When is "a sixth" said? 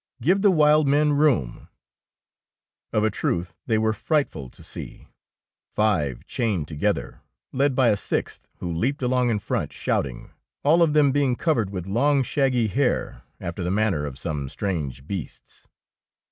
7.89-8.47